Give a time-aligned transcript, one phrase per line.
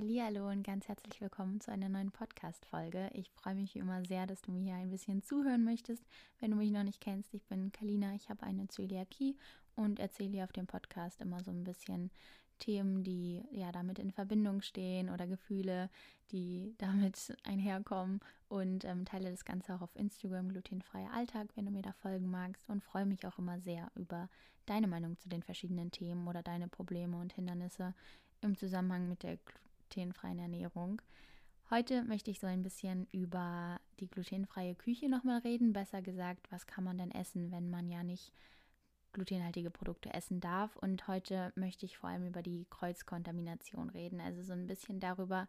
[0.00, 3.10] Hallihallo und ganz herzlich willkommen zu einer neuen Podcast-Folge.
[3.12, 6.02] Ich freue mich immer sehr, dass du mir hier ein bisschen zuhören möchtest.
[6.38, 9.36] Wenn du mich noch nicht kennst, ich bin Kalina, ich habe eine Zöliakie
[9.76, 12.10] und erzähle hier auf dem Podcast immer so ein bisschen
[12.58, 15.90] Themen, die ja damit in Verbindung stehen oder Gefühle,
[16.32, 21.72] die damit einherkommen und ähm, teile das Ganze auch auf Instagram glutenfreier Alltag, wenn du
[21.72, 24.30] mir da folgen magst und freue mich auch immer sehr über
[24.64, 27.92] deine Meinung zu den verschiedenen Themen oder deine Probleme und Hindernisse
[28.40, 29.36] im Zusammenhang mit der
[29.90, 31.02] glutenfreien Ernährung.
[31.68, 35.72] Heute möchte ich so ein bisschen über die glutenfreie Küche nochmal reden.
[35.72, 38.32] Besser gesagt, was kann man denn essen, wenn man ja nicht
[39.12, 40.76] glutenhaltige Produkte essen darf.
[40.76, 44.20] Und heute möchte ich vor allem über die Kreuzkontamination reden.
[44.20, 45.48] Also so ein bisschen darüber,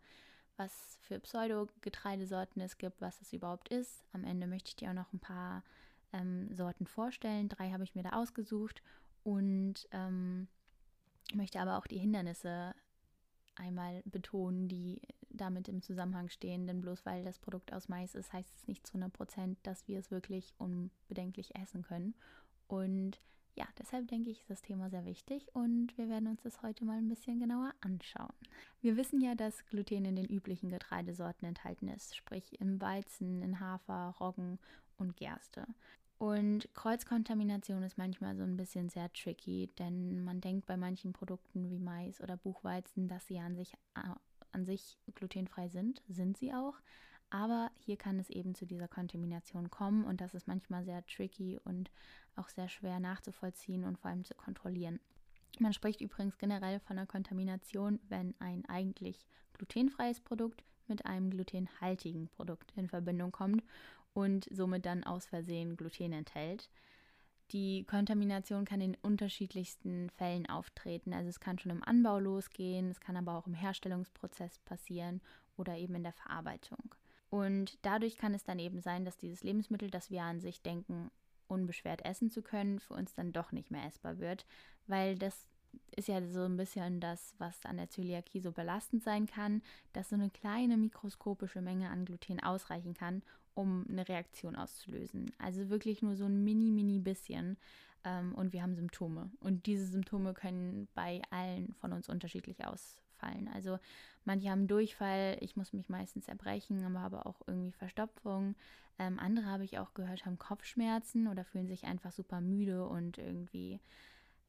[0.58, 4.04] was für Pseudogetreidesorten es gibt, was es überhaupt ist.
[4.14, 5.64] Am Ende möchte ich dir auch noch ein paar
[6.14, 7.50] ähm, Sorten vorstellen.
[7.50, 8.84] Drei habe ich mir da ausgesucht
[9.24, 10.48] und ähm,
[11.34, 12.74] möchte aber auch die Hindernisse
[13.56, 16.68] einmal betonen, die damit im Zusammenhang stehen.
[16.68, 19.88] Denn bloß weil das Produkt aus Mais ist, heißt es nicht zu 100 Prozent, dass
[19.88, 22.16] wir es wirklich unbedenklich essen können.
[22.68, 23.20] Und
[23.56, 26.86] ja, deshalb denke ich, ist das Thema sehr wichtig und wir werden uns das heute
[26.86, 28.34] mal ein bisschen genauer anschauen.
[28.80, 33.60] Wir wissen ja, dass Gluten in den üblichen Getreidesorten enthalten ist, sprich in Weizen, in
[33.60, 34.58] Hafer, Roggen
[34.98, 35.68] und Gerste.
[36.22, 41.72] Und Kreuzkontamination ist manchmal so ein bisschen sehr tricky, denn man denkt bei manchen Produkten
[41.72, 44.14] wie Mais oder Buchweizen, dass sie an sich, äh,
[44.52, 46.04] an sich glutenfrei sind.
[46.08, 46.76] Sind sie auch.
[47.32, 51.60] Aber hier kann es eben zu dieser Kontamination kommen und das ist manchmal sehr tricky
[51.64, 51.90] und
[52.36, 55.00] auch sehr schwer nachzuvollziehen und vor allem zu kontrollieren.
[55.58, 62.28] Man spricht übrigens generell von einer Kontamination, wenn ein eigentlich glutenfreies Produkt mit einem glutenhaltigen
[62.28, 63.64] Produkt in Verbindung kommt
[64.14, 66.70] und somit dann aus Versehen Gluten enthält.
[67.52, 71.14] Die Kontamination kann in unterschiedlichsten Fällen auftreten.
[71.14, 75.22] Also es kann schon im Anbau losgehen, es kann aber auch im Herstellungsprozess passieren
[75.58, 76.96] oder eben in der Verarbeitung.
[77.30, 81.12] Und dadurch kann es dann eben sein, dass dieses Lebensmittel, das wir an sich denken,
[81.48, 84.46] unbeschwert essen zu können, für uns dann doch nicht mehr essbar wird,
[84.88, 85.48] weil das
[85.96, 89.62] ist ja so ein bisschen das, was an der Zöliakie so belastend sein kann,
[89.94, 93.22] dass so eine kleine mikroskopische Menge an Gluten ausreichen kann,
[93.54, 95.32] um eine Reaktion auszulösen.
[95.38, 97.58] Also wirklich nur so ein mini, mini bisschen.
[98.04, 99.32] Ähm, und wir haben Symptome.
[99.40, 103.48] Und diese Symptome können bei allen von uns unterschiedlich ausfallen.
[103.54, 103.80] Also
[104.26, 108.56] manche haben Durchfall, ich muss mich meistens erbrechen, aber habe auch irgendwie Verstopfung.
[109.00, 113.18] Ähm, andere habe ich auch gehört, haben Kopfschmerzen oder fühlen sich einfach super müde und
[113.18, 113.80] irgendwie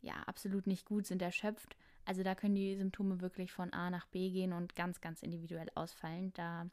[0.01, 1.77] ja absolut nicht gut, sind erschöpft.
[2.05, 5.69] Also da können die Symptome wirklich von A nach B gehen und ganz, ganz individuell
[5.75, 6.33] ausfallen.
[6.35, 6.67] Da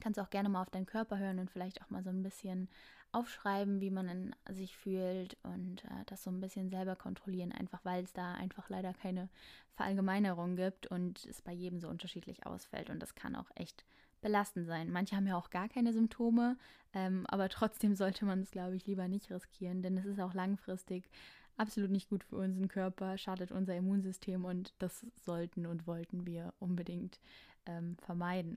[0.00, 2.68] kannst auch gerne mal auf deinen Körper hören und vielleicht auch mal so ein bisschen
[3.12, 7.84] aufschreiben, wie man in sich fühlt und äh, das so ein bisschen selber kontrollieren, einfach
[7.84, 9.28] weil es da einfach leider keine
[9.74, 13.84] Verallgemeinerung gibt und es bei jedem so unterschiedlich ausfällt und das kann auch echt
[14.20, 14.92] belastend sein.
[14.92, 16.56] Manche haben ja auch gar keine Symptome,
[16.92, 20.34] ähm, aber trotzdem sollte man es, glaube ich, lieber nicht riskieren, denn es ist auch
[20.34, 21.10] langfristig
[21.56, 26.54] absolut nicht gut für unseren Körper, schadet unser Immunsystem und das sollten und wollten wir
[26.58, 27.20] unbedingt
[27.66, 28.56] ähm, vermeiden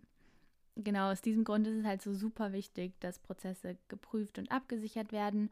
[0.75, 5.11] genau aus diesem Grund ist es halt so super wichtig, dass Prozesse geprüft und abgesichert
[5.11, 5.49] werden.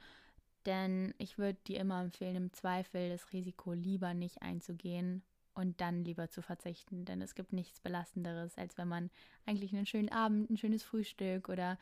[0.65, 5.23] Denn ich würde dir immer empfehlen, im Zweifel das Risiko lieber nicht einzugehen
[5.53, 7.05] und dann lieber zu verzichten.
[7.05, 9.09] Denn es gibt nichts Belastenderes, als wenn man
[9.45, 11.77] eigentlich einen schönen Abend, ein schönes Frühstück oder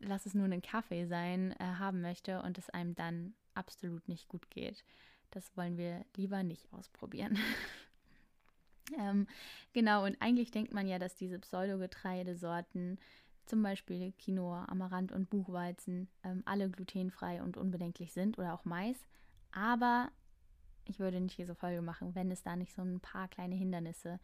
[0.00, 4.28] lass es nur einen Kaffee sein, äh, haben möchte und es einem dann absolut nicht
[4.28, 4.84] gut geht.
[5.30, 7.38] Das wollen wir lieber nicht ausprobieren.
[8.98, 9.26] Ähm,
[9.72, 12.98] genau, und eigentlich denkt man ja, dass diese Pseudogetreidesorten,
[13.46, 18.96] zum Beispiel Quinoa, Amaranth und Buchweizen, ähm, alle glutenfrei und unbedenklich sind oder auch Mais.
[19.52, 20.10] Aber
[20.84, 24.20] ich würde nicht diese Folge machen, wenn es da nicht so ein paar kleine Hindernisse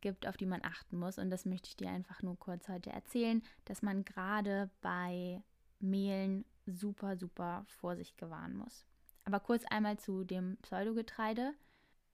[0.00, 1.18] gibt, auf die man achten muss.
[1.18, 5.42] Und das möchte ich dir einfach nur kurz heute erzählen, dass man gerade bei
[5.80, 8.84] Mehlen super, super Vorsicht gewahren muss.
[9.24, 11.54] Aber kurz einmal zu dem Pseudogetreide.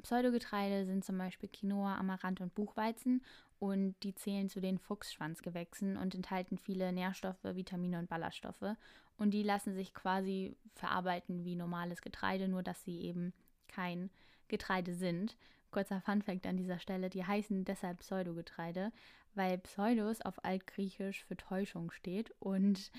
[0.02, 3.22] Pseudogetreide sind zum Beispiel Quinoa, Amaranth und Buchweizen
[3.58, 8.76] und die zählen zu den Fuchsschwanzgewächsen und enthalten viele Nährstoffe, Vitamine und Ballaststoffe.
[9.18, 13.34] Und die lassen sich quasi verarbeiten wie normales Getreide, nur dass sie eben
[13.68, 14.10] kein
[14.48, 15.36] Getreide sind.
[15.70, 18.92] Kurzer Funfact an dieser Stelle, die heißen deshalb Pseudogetreide,
[19.34, 22.90] weil Pseudos auf Altgriechisch für Täuschung steht und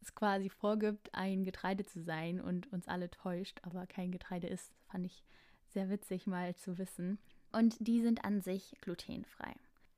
[0.00, 4.72] es quasi vorgibt, ein Getreide zu sein und uns alle täuscht, aber kein Getreide ist,
[4.88, 5.24] fand ich
[5.72, 7.18] sehr witzig mal zu wissen.
[7.52, 9.54] Und die sind an sich glutenfrei.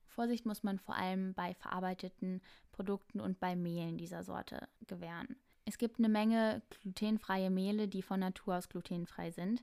[0.09, 2.41] Vorsicht muss man vor allem bei verarbeiteten
[2.73, 5.37] Produkten und bei Mehlen dieser Sorte gewähren.
[5.65, 9.63] Es gibt eine Menge glutenfreie Mehle, die von Natur aus glutenfrei sind.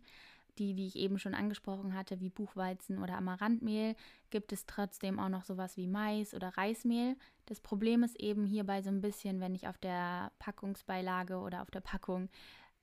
[0.58, 3.96] die, die ich eben schon angesprochen hatte, wie Buchweizen oder Amaranthmehl,
[4.30, 7.16] gibt es trotzdem auch noch sowas wie Mais oder Reismehl.
[7.46, 11.72] Das Problem ist eben hierbei so ein bisschen, wenn nicht auf der Packungsbeilage oder auf
[11.72, 12.30] der Packung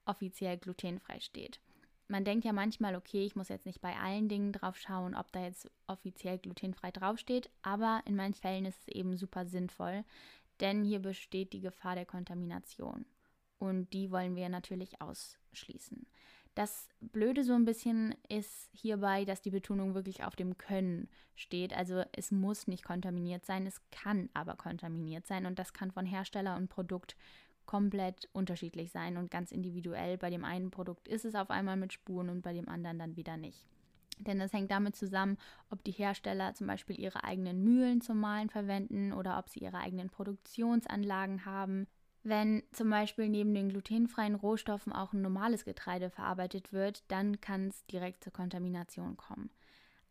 [0.07, 1.61] offiziell glutenfrei steht.
[2.09, 5.31] Man denkt ja manchmal, okay, ich muss jetzt nicht bei allen Dingen drauf schauen, ob
[5.31, 10.05] da jetzt offiziell glutenfrei draufsteht, aber in manchen Fällen ist es eben super sinnvoll,
[10.61, 13.05] denn hier besteht die Gefahr der Kontamination.
[13.59, 16.07] Und die wollen wir natürlich ausschließen.
[16.55, 21.73] Das Blöde so ein bisschen ist hierbei, dass die Betonung wirklich auf dem Können steht.
[21.73, 26.05] Also es muss nicht kontaminiert sein, es kann aber kontaminiert sein und das kann von
[26.05, 27.17] Hersteller und Produkt
[27.69, 30.17] komplett unterschiedlich sein und ganz individuell.
[30.17, 33.17] Bei dem einen Produkt ist es auf einmal mit Spuren und bei dem anderen dann
[33.17, 33.69] wieder nicht.
[34.21, 35.37] Denn das hängt damit zusammen,
[35.69, 39.77] ob die Hersteller zum Beispiel ihre eigenen Mühlen zum Malen verwenden oder ob sie ihre
[39.77, 41.87] eigenen Produktionsanlagen haben.
[42.23, 47.69] Wenn zum Beispiel neben den glutenfreien Rohstoffen auch ein normales Getreide verarbeitet wird, dann kann
[47.69, 49.51] es direkt zur Kontamination kommen.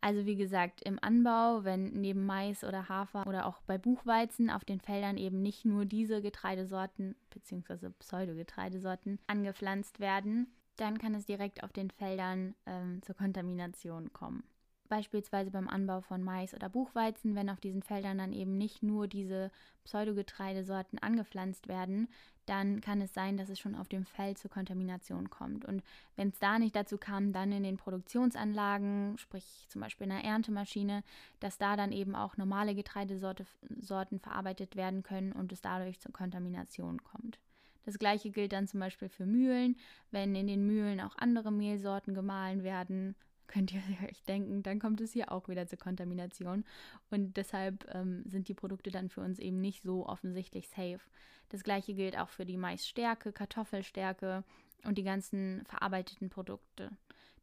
[0.00, 4.64] Also wie gesagt, im Anbau, wenn neben Mais oder Hafer oder auch bei Buchweizen auf
[4.64, 7.90] den Feldern eben nicht nur diese Getreidesorten bzw.
[7.98, 14.44] Pseudogetreidesorten angepflanzt werden, dann kann es direkt auf den Feldern ähm, zur Kontamination kommen.
[14.88, 19.08] Beispielsweise beim Anbau von Mais oder Buchweizen, wenn auf diesen Feldern dann eben nicht nur
[19.08, 19.50] diese
[19.84, 22.08] Pseudogetreidesorten angepflanzt werden,
[22.48, 25.64] dann kann es sein, dass es schon auf dem Feld zur Kontamination kommt.
[25.64, 25.82] Und
[26.16, 30.24] wenn es da nicht dazu kam, dann in den Produktionsanlagen, sprich zum Beispiel in einer
[30.24, 31.02] Erntemaschine,
[31.40, 37.02] dass da dann eben auch normale Getreidesorten verarbeitet werden können und es dadurch zur Kontamination
[37.02, 37.38] kommt.
[37.84, 39.76] Das gleiche gilt dann zum Beispiel für Mühlen.
[40.10, 43.14] Wenn in den Mühlen auch andere Mehlsorten gemahlen werden,
[43.48, 46.64] könnt ihr euch denken, dann kommt es hier auch wieder zur Kontamination.
[47.10, 51.00] Und deshalb ähm, sind die Produkte dann für uns eben nicht so offensichtlich safe.
[51.48, 54.44] Das gleiche gilt auch für die Maisstärke, Kartoffelstärke
[54.84, 56.90] und die ganzen verarbeiteten Produkte.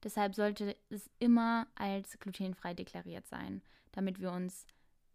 [0.04, 3.62] Deshalb sollte es immer als glutenfrei deklariert sein,
[3.92, 4.68] damit wir uns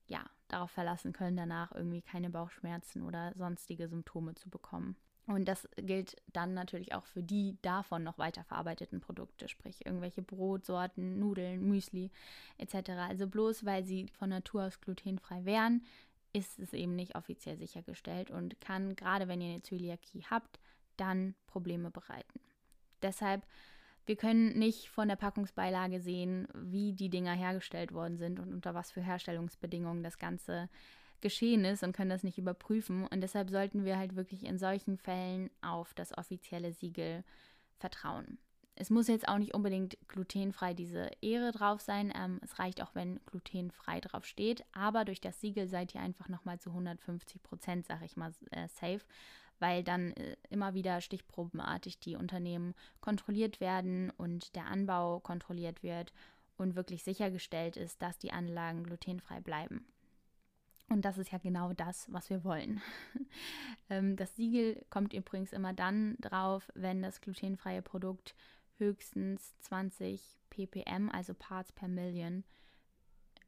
[0.09, 4.97] ja darauf verlassen können, danach irgendwie keine Bauchschmerzen oder sonstige Symptome zu bekommen.
[5.31, 11.21] Und das gilt dann natürlich auch für die davon noch weiterverarbeiteten Produkte, sprich irgendwelche Brotsorten,
[11.21, 12.11] Nudeln, Müsli
[12.59, 12.91] etc.
[13.09, 15.85] Also bloß weil sie von Natur aus glutenfrei wären,
[16.33, 20.59] ist es eben nicht offiziell sichergestellt und kann, gerade wenn ihr eine Zöliakie habt,
[20.97, 22.41] dann Probleme bereiten.
[23.01, 23.47] Deshalb,
[24.07, 28.75] wir können nicht von der Packungsbeilage sehen, wie die Dinger hergestellt worden sind und unter
[28.75, 30.69] was für Herstellungsbedingungen das Ganze
[31.21, 33.07] geschehen ist und können das nicht überprüfen.
[33.07, 37.25] Und deshalb sollten wir halt wirklich in solchen Fällen auf das offizielle Siegel
[37.79, 38.39] vertrauen.
[38.77, 42.13] Es muss jetzt auch nicht unbedingt glutenfrei diese Ehre drauf sein.
[42.17, 44.65] Ähm, es reicht auch, wenn glutenfrei drauf steht.
[44.73, 48.69] Aber durch das Siegel seid ihr einfach nochmal zu 150 Prozent, sag ich mal, äh,
[48.69, 49.03] safe,
[49.59, 56.15] weil dann äh, immer wieder stichprobenartig die Unternehmen kontrolliert werden und der Anbau kontrolliert wird
[56.57, 59.85] und wirklich sichergestellt ist, dass die Anlagen glutenfrei bleiben.
[60.91, 62.83] Und das ist ja genau das, was wir wollen.
[63.93, 68.37] Ähm, das Siegel kommt übrigens immer dann drauf, wenn das glutenfreie Produkt
[68.79, 72.45] höchstens 20 ppm, also Parts per Million,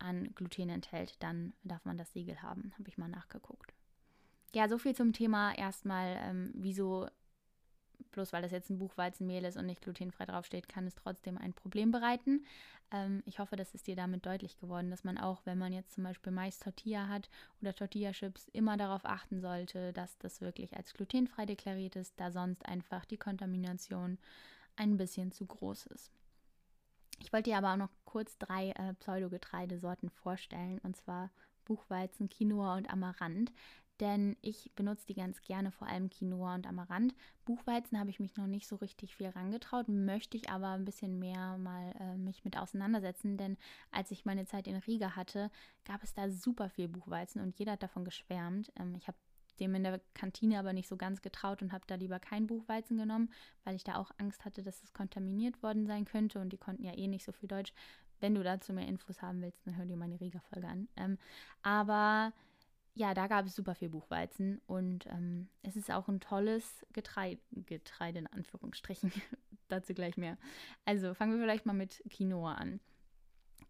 [0.00, 1.14] an Gluten enthält.
[1.22, 3.72] Dann darf man das Siegel haben, habe ich mal nachgeguckt.
[4.52, 7.06] Ja, so viel zum Thema erstmal, ähm, wieso
[8.10, 11.52] bloß weil das jetzt ein Buchweizenmehl ist und nicht glutenfrei draufsteht, kann es trotzdem ein
[11.52, 12.44] Problem bereiten.
[12.90, 15.92] Ähm, ich hoffe, das ist dir damit deutlich geworden, dass man auch, wenn man jetzt
[15.92, 17.30] zum Beispiel Mais-Tortilla hat
[17.60, 22.66] oder Tortilla-Chips, immer darauf achten sollte, dass das wirklich als glutenfrei deklariert ist, da sonst
[22.66, 24.18] einfach die Kontamination
[24.76, 26.10] ein bisschen zu groß ist.
[27.20, 31.30] Ich wollte dir aber auch noch kurz drei äh, Pseudogetreidesorten vorstellen, und zwar
[31.64, 33.52] Buchweizen, Quinoa und Amaranth
[34.02, 37.14] denn ich benutze die ganz gerne, vor allem Quinoa und Amaranth.
[37.44, 41.20] Buchweizen habe ich mich noch nicht so richtig viel rangetraut, möchte ich aber ein bisschen
[41.20, 43.56] mehr mal äh, mich mit auseinandersetzen, denn
[43.92, 45.52] als ich meine Zeit in Riga hatte,
[45.84, 48.72] gab es da super viel Buchweizen und jeder hat davon geschwärmt.
[48.76, 49.16] Ähm, ich habe
[49.60, 52.98] dem in der Kantine aber nicht so ganz getraut und habe da lieber kein Buchweizen
[52.98, 53.30] genommen,
[53.62, 56.82] weil ich da auch Angst hatte, dass es kontaminiert worden sein könnte und die konnten
[56.82, 57.72] ja eh nicht so viel Deutsch.
[58.18, 60.88] Wenn du dazu mehr Infos haben willst, dann hör dir meine Riga-Folge an.
[60.96, 61.18] Ähm,
[61.62, 62.32] aber
[62.94, 67.40] ja, da gab es super viel Buchweizen und ähm, es ist auch ein tolles Getreide,
[67.52, 69.12] Getreide in Anführungsstrichen.
[69.68, 70.36] Dazu gleich mehr.
[70.84, 72.80] Also fangen wir vielleicht mal mit Quinoa an.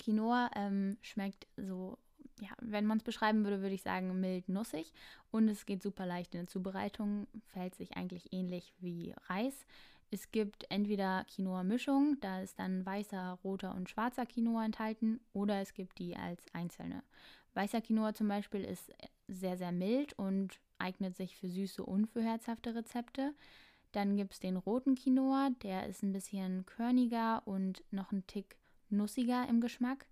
[0.00, 1.98] Quinoa ähm, schmeckt so,
[2.40, 4.92] ja, wenn man es beschreiben würde, würde ich sagen mild nussig
[5.30, 9.66] und es geht super leicht in der Zubereitung, verhält sich eigentlich ähnlich wie Reis.
[10.10, 15.72] Es gibt entweder Quinoa-Mischung, da ist dann weißer, roter und schwarzer Quinoa enthalten, oder es
[15.72, 17.02] gibt die als einzelne.
[17.54, 18.92] Weißer Quinoa zum Beispiel ist
[19.28, 23.35] sehr, sehr mild und eignet sich für süße und für herzhafte Rezepte.
[23.92, 28.56] Dann gibt es den roten Quinoa, der ist ein bisschen körniger und noch ein Tick
[28.88, 30.06] nussiger im Geschmack.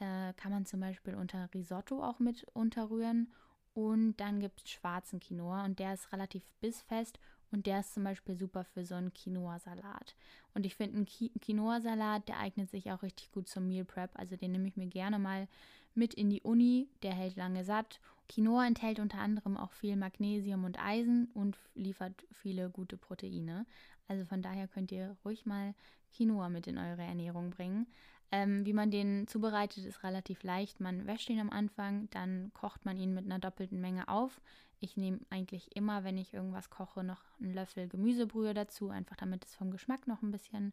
[0.00, 3.32] Äh, kann man zum Beispiel unter Risotto auch mit unterrühren.
[3.72, 7.20] Und dann gibt es schwarzen Quinoa und der ist relativ bissfest
[7.52, 10.14] und der ist zum Beispiel super für so einen Quinoa-Salat.
[10.54, 11.06] Und ich finde, ein
[11.40, 14.10] Quinoa-Salat, der eignet sich auch richtig gut zum Meal Prep.
[14.14, 15.48] Also den nehme ich mir gerne mal
[15.94, 16.88] mit in die Uni.
[17.02, 18.00] Der hält lange satt.
[18.28, 23.66] Quinoa enthält unter anderem auch viel Magnesium und Eisen und liefert viele gute Proteine.
[24.06, 25.74] Also von daher könnt ihr ruhig mal
[26.14, 27.86] Quinoa mit in eure Ernährung bringen.
[28.32, 30.78] Ähm, wie man den zubereitet, ist relativ leicht.
[30.78, 34.40] Man wäscht ihn am Anfang, dann kocht man ihn mit einer doppelten Menge auf.
[34.80, 39.44] Ich nehme eigentlich immer, wenn ich irgendwas koche, noch einen Löffel Gemüsebrühe dazu, einfach damit
[39.44, 40.72] es vom Geschmack noch ein bisschen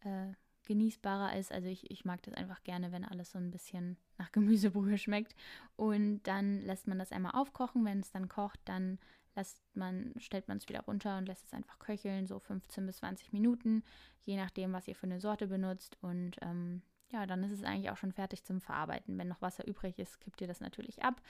[0.00, 0.32] äh,
[0.64, 1.52] genießbarer ist.
[1.52, 5.34] Also ich, ich mag das einfach gerne, wenn alles so ein bisschen nach Gemüsebrühe schmeckt.
[5.76, 7.84] Und dann lässt man das einmal aufkochen.
[7.84, 8.98] Wenn es dann kocht, dann
[9.36, 12.98] lässt man, stellt man es wieder runter und lässt es einfach köcheln, so 15 bis
[12.98, 13.82] 20 Minuten,
[14.22, 15.96] je nachdem, was ihr für eine Sorte benutzt.
[16.00, 16.82] Und ähm,
[17.14, 19.16] ja, dann ist es eigentlich auch schon fertig zum Verarbeiten.
[19.16, 21.22] Wenn noch Wasser übrig ist, kippt ihr das natürlich ab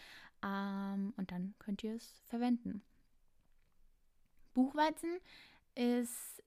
[0.43, 2.83] ähm, und dann könnt ihr es verwenden.
[4.55, 5.19] Buchweizen
[5.75, 6.43] ist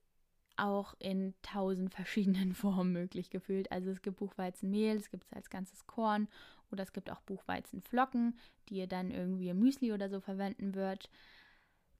[0.56, 3.70] auch in tausend verschiedenen Formen möglich gefühlt.
[3.70, 6.26] Also es gibt Buchweizenmehl, es gibt es als ganzes Korn
[6.72, 8.36] oder es gibt auch Buchweizenflocken,
[8.68, 11.10] die ihr dann irgendwie im Müsli oder so verwenden würdet.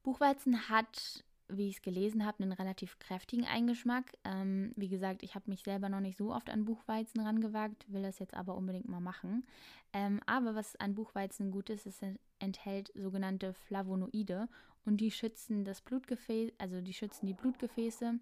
[0.03, 4.17] Buchweizen hat wie ich es gelesen habe, einen relativ kräftigen Eingeschmack.
[4.25, 8.03] Ähm, wie gesagt, ich habe mich selber noch nicht so oft an Buchweizen rangewagt, will
[8.03, 9.47] das jetzt aber unbedingt mal machen.
[9.93, 12.01] Ähm, aber was an Buchweizen gut ist, es
[12.39, 14.49] enthält sogenannte Flavonoide
[14.85, 18.19] und die schützen das Blutgefäß, also die schützen die Blutgefäße.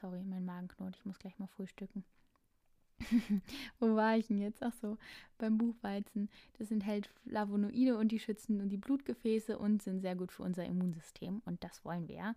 [0.00, 2.04] Sorry, mein Magen knurrt, ich muss gleich mal frühstücken.
[3.80, 4.62] Wo war ich denn jetzt?
[4.62, 4.98] Ach so,
[5.38, 6.28] beim Buchweizen.
[6.58, 11.42] Das enthält Flavonoide und die schützen die Blutgefäße und sind sehr gut für unser Immunsystem.
[11.44, 12.34] Und das wollen wir.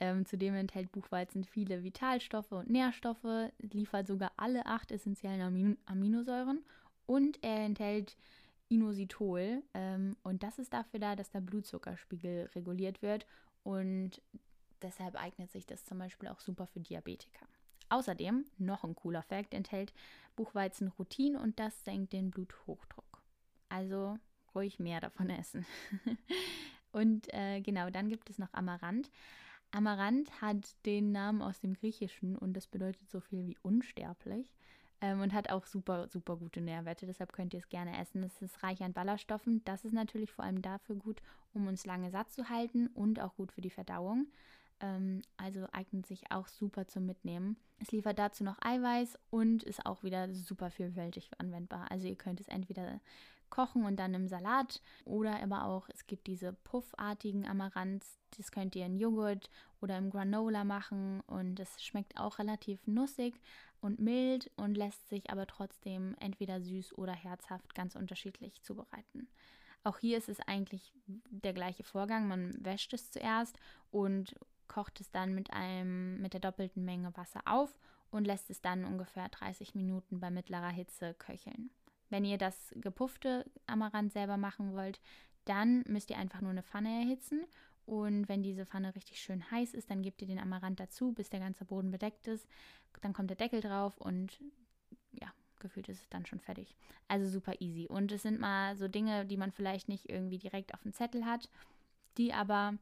[0.00, 6.64] Ähm, zudem enthält Buchweizen viele Vitalstoffe und Nährstoffe, liefert sogar alle acht essentiellen Amin Aminosäuren
[7.06, 8.16] und er enthält
[8.68, 9.62] Inositol.
[9.74, 13.26] Ähm, und das ist dafür da, dass der Blutzuckerspiegel reguliert wird.
[13.62, 14.22] Und
[14.82, 17.46] deshalb eignet sich das zum Beispiel auch super für Diabetiker.
[17.88, 19.92] Außerdem, noch ein cooler Fakt, enthält
[20.34, 23.22] Buchweizen Rutin und das senkt den Bluthochdruck.
[23.68, 24.18] Also
[24.54, 25.66] ruhig mehr davon essen.
[26.92, 29.10] und äh, genau, dann gibt es noch Amaranth.
[29.70, 34.54] Amaranth hat den Namen aus dem Griechischen und das bedeutet so viel wie unsterblich
[35.00, 37.06] ähm, und hat auch super, super gute Nährwerte.
[37.06, 38.22] Deshalb könnt ihr es gerne essen.
[38.22, 39.62] Es ist reich an Ballaststoffen.
[39.64, 41.20] Das ist natürlich vor allem dafür gut,
[41.52, 44.26] um uns lange satt zu halten und auch gut für die Verdauung.
[44.80, 47.56] Ähm, also eignet sich auch super zum Mitnehmen.
[47.78, 51.90] Es liefert dazu noch Eiweiß und ist auch wieder super vielfältig anwendbar.
[51.90, 53.00] Also ihr könnt es entweder
[53.50, 58.74] kochen und dann im Salat oder aber auch, es gibt diese puffartigen Amaranths, das könnt
[58.74, 63.40] ihr in Joghurt oder im Granola machen und es schmeckt auch relativ nussig
[63.80, 69.28] und mild und lässt sich aber trotzdem entweder süß oder herzhaft ganz unterschiedlich zubereiten.
[69.84, 70.92] Auch hier ist es eigentlich
[71.30, 72.26] der gleiche Vorgang.
[72.26, 73.56] Man wäscht es zuerst
[73.92, 74.34] und
[74.76, 77.78] kocht es dann mit, einem, mit der doppelten Menge Wasser auf
[78.10, 81.70] und lässt es dann ungefähr 30 Minuten bei mittlerer Hitze köcheln.
[82.10, 85.00] Wenn ihr das gepuffte Amaranth selber machen wollt,
[85.46, 87.46] dann müsst ihr einfach nur eine Pfanne erhitzen
[87.86, 91.30] und wenn diese Pfanne richtig schön heiß ist, dann gebt ihr den Amaranth dazu, bis
[91.30, 92.46] der ganze Boden bedeckt ist.
[93.00, 94.38] Dann kommt der Deckel drauf und
[95.12, 96.76] ja, gefühlt ist es dann schon fertig.
[97.08, 97.86] Also super easy.
[97.86, 101.24] Und es sind mal so Dinge, die man vielleicht nicht irgendwie direkt auf dem Zettel
[101.24, 101.48] hat,
[102.18, 102.76] die aber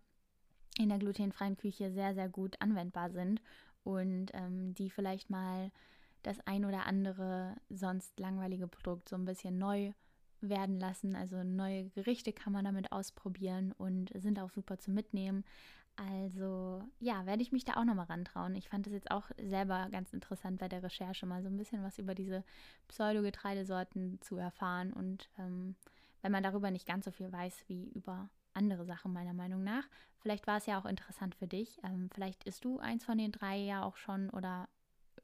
[0.79, 3.41] in der glutenfreien Küche sehr, sehr gut anwendbar sind
[3.85, 5.71] und ähm, die vielleicht mal
[6.23, 9.93] das ein oder andere sonst langweilige Produkt so ein bisschen neu
[10.41, 11.17] werden lassen.
[11.17, 15.45] Also neue Gerichte kann man damit ausprobieren und sind auch super zu mitnehmen.
[15.97, 18.57] Also ja, werde ich mich da auch nochmal rantrauen.
[18.57, 21.85] Ich fand es jetzt auch selber ganz interessant bei der Recherche, mal so ein bisschen
[21.85, 22.43] was über diese
[22.89, 24.93] Pseudogetreidesorten zu erfahren.
[24.93, 25.77] Und ähm,
[26.23, 29.85] wenn man darüber nicht ganz so viel weiß wie über andere Sachen meiner Meinung nach.
[30.19, 31.79] Vielleicht war es ja auch interessant für dich.
[31.85, 34.69] Ähm, vielleicht isst du eins von den drei ja auch schon oder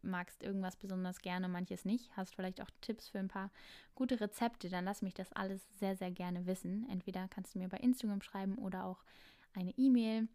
[0.03, 2.17] magst irgendwas besonders gerne, manches nicht.
[2.17, 3.51] Hast vielleicht auch Tipps für ein paar
[3.95, 6.89] gute Rezepte, dann lass mich das alles sehr, sehr gerne wissen.
[6.91, 9.05] Entweder kannst du mir bei Instagram schreiben oder auch
[9.55, 10.29] eine E-Mail.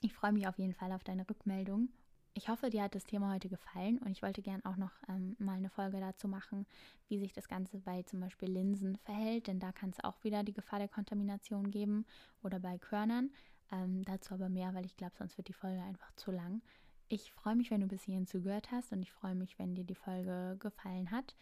[0.00, 1.88] Ich freue mich auf jeden Fall auf deine Rückmeldung
[2.34, 5.36] ich hoffe, dir hat das Thema heute gefallen und ich wollte gern auch noch ähm,
[5.38, 6.66] mal eine Folge dazu machen,
[7.08, 10.42] wie sich das Ganze bei zum Beispiel Linsen verhält, denn da kann es auch wieder
[10.42, 12.06] die Gefahr der Kontamination geben
[12.42, 13.30] oder bei Körnern.
[13.70, 16.62] Ähm, dazu aber mehr, weil ich glaube, sonst wird die Folge einfach zu lang.
[17.08, 19.84] Ich freue mich, wenn du bis hierhin zugehört hast und ich freue mich, wenn dir
[19.84, 21.34] die Folge gefallen hat.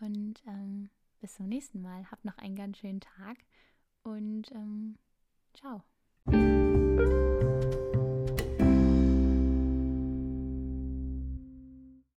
[0.00, 2.10] Und ähm, bis zum nächsten Mal.
[2.10, 3.38] Hab noch einen ganz schönen Tag
[4.02, 4.98] und ähm,
[5.54, 5.82] ciao.